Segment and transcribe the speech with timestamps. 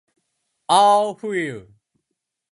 [0.79, 1.59] ahfuhiu